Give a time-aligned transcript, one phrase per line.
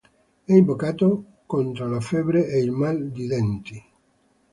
[0.45, 3.85] È invocato contro la febbre e il mal di denti.